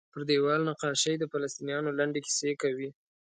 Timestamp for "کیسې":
2.25-2.51